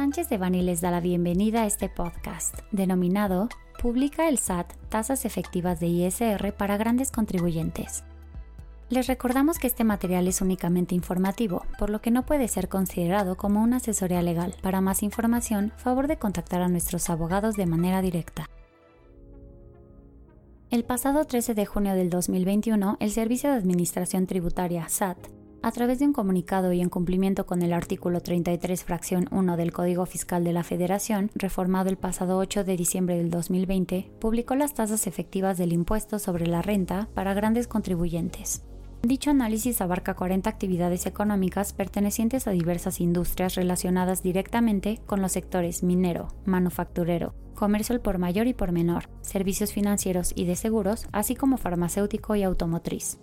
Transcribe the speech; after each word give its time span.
Sánchez 0.00 0.30
de 0.30 0.38
Bani 0.38 0.62
les 0.62 0.80
da 0.80 0.90
la 0.90 1.02
bienvenida 1.02 1.60
a 1.60 1.66
este 1.66 1.90
podcast, 1.90 2.60
denominado 2.72 3.50
Publica 3.82 4.30
el 4.30 4.38
SAT 4.38 4.72
tasas 4.88 5.26
efectivas 5.26 5.78
de 5.78 5.88
ISR 5.88 6.54
para 6.54 6.78
grandes 6.78 7.10
contribuyentes. 7.10 8.02
Les 8.88 9.06
recordamos 9.06 9.58
que 9.58 9.66
este 9.66 9.84
material 9.84 10.26
es 10.26 10.40
únicamente 10.40 10.94
informativo, 10.94 11.66
por 11.78 11.90
lo 11.90 12.00
que 12.00 12.10
no 12.10 12.24
puede 12.24 12.48
ser 12.48 12.70
considerado 12.70 13.36
como 13.36 13.62
una 13.62 13.76
asesoría 13.76 14.22
legal. 14.22 14.54
Para 14.62 14.80
más 14.80 15.02
información, 15.02 15.70
favor 15.76 16.06
de 16.06 16.16
contactar 16.16 16.62
a 16.62 16.68
nuestros 16.68 17.10
abogados 17.10 17.56
de 17.56 17.66
manera 17.66 18.00
directa. 18.00 18.48
El 20.70 20.84
pasado 20.84 21.26
13 21.26 21.52
de 21.52 21.66
junio 21.66 21.92
del 21.92 22.08
2021, 22.08 22.96
el 23.00 23.10
Servicio 23.10 23.50
de 23.50 23.56
Administración 23.56 24.26
Tributaria, 24.26 24.88
SAT, 24.88 25.18
a 25.62 25.72
través 25.72 25.98
de 25.98 26.06
un 26.06 26.12
comunicado 26.12 26.72
y 26.72 26.80
en 26.80 26.88
cumplimiento 26.88 27.46
con 27.46 27.62
el 27.62 27.72
artículo 27.72 28.20
33, 28.20 28.84
fracción 28.84 29.28
1 29.30 29.56
del 29.56 29.72
Código 29.72 30.06
Fiscal 30.06 30.44
de 30.44 30.52
la 30.52 30.64
Federación, 30.64 31.30
reformado 31.34 31.90
el 31.90 31.96
pasado 31.96 32.38
8 32.38 32.64
de 32.64 32.76
diciembre 32.76 33.16
del 33.18 33.30
2020, 33.30 34.10
publicó 34.20 34.54
las 34.54 34.74
tasas 34.74 35.06
efectivas 35.06 35.58
del 35.58 35.72
impuesto 35.72 36.18
sobre 36.18 36.46
la 36.46 36.62
renta 36.62 37.08
para 37.14 37.34
grandes 37.34 37.68
contribuyentes. 37.68 38.62
Dicho 39.02 39.30
análisis 39.30 39.80
abarca 39.80 40.14
40 40.14 40.50
actividades 40.50 41.06
económicas 41.06 41.72
pertenecientes 41.72 42.46
a 42.46 42.50
diversas 42.50 43.00
industrias 43.00 43.54
relacionadas 43.54 44.22
directamente 44.22 45.00
con 45.06 45.22
los 45.22 45.32
sectores 45.32 45.82
minero, 45.82 46.28
manufacturero, 46.44 47.34
comercio 47.54 47.94
al 47.94 48.02
por 48.02 48.18
mayor 48.18 48.46
y 48.46 48.52
por 48.52 48.72
menor, 48.72 49.08
servicios 49.22 49.72
financieros 49.72 50.32
y 50.34 50.44
de 50.44 50.56
seguros, 50.56 51.06
así 51.12 51.34
como 51.34 51.56
farmacéutico 51.56 52.36
y 52.36 52.42
automotriz. 52.42 53.18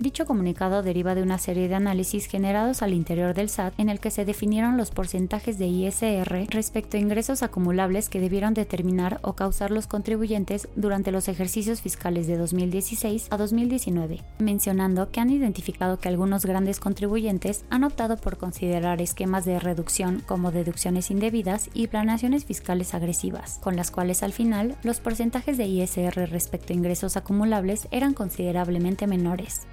Dicho 0.00 0.24
comunicado 0.24 0.82
deriva 0.82 1.14
de 1.14 1.22
una 1.22 1.36
serie 1.36 1.68
de 1.68 1.74
análisis 1.74 2.24
generados 2.24 2.80
al 2.80 2.94
interior 2.94 3.34
del 3.34 3.50
SAT 3.50 3.78
en 3.78 3.90
el 3.90 4.00
que 4.00 4.10
se 4.10 4.24
definieron 4.24 4.78
los 4.78 4.90
porcentajes 4.90 5.58
de 5.58 5.66
ISR 5.66 6.46
respecto 6.48 6.96
a 6.96 7.00
ingresos 7.00 7.42
acumulables 7.42 8.08
que 8.08 8.18
debieron 8.18 8.54
determinar 8.54 9.20
o 9.20 9.34
causar 9.34 9.70
los 9.70 9.86
contribuyentes 9.86 10.68
durante 10.74 11.12
los 11.12 11.28
ejercicios 11.28 11.82
fiscales 11.82 12.26
de 12.26 12.38
2016 12.38 13.26
a 13.28 13.36
2019, 13.36 14.22
mencionando 14.38 15.10
que 15.10 15.20
han 15.20 15.28
identificado 15.28 15.98
que 15.98 16.08
algunos 16.08 16.46
grandes 16.46 16.80
contribuyentes 16.80 17.66
han 17.68 17.84
optado 17.84 18.16
por 18.16 18.38
considerar 18.38 19.02
esquemas 19.02 19.44
de 19.44 19.58
reducción 19.58 20.22
como 20.26 20.50
deducciones 20.50 21.10
indebidas 21.10 21.68
y 21.74 21.88
planeaciones 21.88 22.46
fiscales 22.46 22.94
agresivas, 22.94 23.58
con 23.62 23.76
las 23.76 23.90
cuales 23.90 24.22
al 24.22 24.32
final 24.32 24.76
los 24.82 24.98
porcentajes 24.98 25.58
de 25.58 25.66
ISR 25.66 26.30
respecto 26.30 26.72
a 26.72 26.76
ingresos 26.76 27.18
acumulables 27.18 27.86
eran 27.90 28.14
considerablemente 28.14 29.06
menores. 29.06 29.66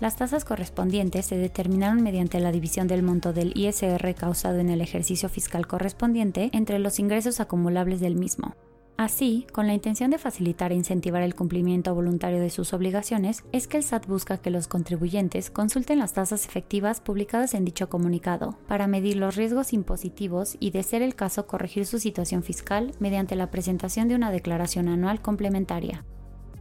Las 0.00 0.16
tasas 0.16 0.46
correspondientes 0.46 1.26
se 1.26 1.36
determinaron 1.36 2.02
mediante 2.02 2.40
la 2.40 2.52
división 2.52 2.88
del 2.88 3.02
monto 3.02 3.34
del 3.34 3.52
ISR 3.54 4.14
causado 4.14 4.58
en 4.58 4.70
el 4.70 4.80
ejercicio 4.80 5.28
fiscal 5.28 5.66
correspondiente 5.66 6.48
entre 6.54 6.78
los 6.78 6.98
ingresos 6.98 7.38
acumulables 7.38 8.00
del 8.00 8.16
mismo. 8.16 8.56
Así, 8.96 9.46
con 9.52 9.66
la 9.66 9.74
intención 9.74 10.10
de 10.10 10.18
facilitar 10.18 10.72
e 10.72 10.74
incentivar 10.74 11.22
el 11.22 11.34
cumplimiento 11.34 11.94
voluntario 11.94 12.40
de 12.40 12.50
sus 12.50 12.72
obligaciones, 12.72 13.44
es 13.52 13.66
que 13.66 13.76
el 13.76 13.82
SAT 13.82 14.06
busca 14.06 14.38
que 14.38 14.50
los 14.50 14.68
contribuyentes 14.68 15.50
consulten 15.50 15.98
las 15.98 16.14
tasas 16.14 16.46
efectivas 16.46 17.00
publicadas 17.00 17.52
en 17.52 17.66
dicho 17.66 17.90
comunicado, 17.90 18.58
para 18.68 18.86
medir 18.86 19.16
los 19.16 19.36
riesgos 19.36 19.72
impositivos 19.74 20.56
y, 20.60 20.70
de 20.70 20.82
ser 20.82 21.00
el 21.02 21.14
caso, 21.14 21.46
corregir 21.46 21.86
su 21.86 21.98
situación 21.98 22.42
fiscal 22.42 22.92
mediante 23.00 23.36
la 23.36 23.50
presentación 23.50 24.08
de 24.08 24.16
una 24.16 24.30
declaración 24.30 24.88
anual 24.88 25.22
complementaria. 25.22 26.04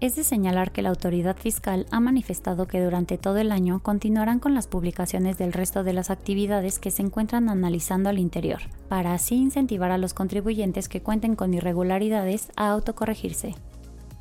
Es 0.02 0.16
de 0.16 0.24
señalar 0.24 0.72
que 0.72 0.82
la 0.82 0.90
autoridad 0.90 1.36
fiscal 1.36 1.86
ha 1.92 2.00
manifestado 2.00 2.68
que 2.68 2.80
durante 2.80 3.18
todo 3.18 3.38
el 3.38 3.52
año 3.52 3.82
continuarán 3.84 4.40
con 4.40 4.54
las 4.54 4.66
publicaciones 4.66 5.38
del 5.38 5.52
resto 5.52 5.84
de 5.84 5.92
las 5.92 6.10
actividades 6.10 6.80
que 6.80 6.90
se 6.90 7.02
encuentran 7.02 7.50
analizando 7.50 8.08
al 8.08 8.18
interior, 8.18 8.62
para 8.88 9.14
así 9.14 9.36
incentivar 9.36 9.92
a 9.92 9.98
los 9.98 10.14
contribuyentes 10.14 10.88
que 10.88 11.02
cuenten 11.02 11.36
con 11.36 11.54
irregularidades 11.54 12.50
a 12.56 12.70
autocorregirse 12.70 13.56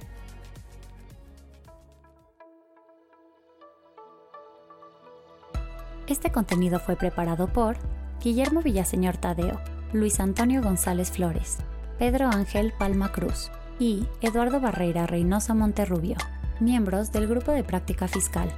Este 6.07 6.31
contenido 6.31 6.79
fue 6.79 6.95
preparado 6.95 7.47
por 7.47 7.75
Guillermo 8.21 8.61
Villaseñor 8.61 9.17
Tadeo, 9.17 9.59
Luis 9.93 10.19
Antonio 10.19 10.61
González 10.61 11.09
Flores, 11.11 11.57
Pedro 11.97 12.27
Ángel 12.27 12.73
Palma 12.77 13.11
Cruz 13.11 13.49
y 13.79 14.05
Eduardo 14.21 14.59
Barreira 14.59 15.07
Reynosa 15.07 15.53
Monterrubio, 15.53 16.17
miembros 16.59 17.11
del 17.11 17.27
Grupo 17.27 17.51
de 17.51 17.63
Práctica 17.63 18.07
Fiscal. 18.07 18.49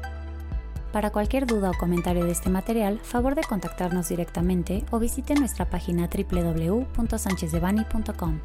Para 0.91 1.11
cualquier 1.11 1.45
duda 1.45 1.71
o 1.71 1.77
comentario 1.77 2.25
de 2.25 2.31
este 2.31 2.49
material, 2.49 2.99
favor 3.03 3.35
de 3.35 3.43
contactarnos 3.43 4.09
directamente 4.09 4.83
o 4.91 4.99
visite 4.99 5.35
nuestra 5.35 5.69
página 5.69 6.07
www.sanchezdevani.com. 6.07 8.39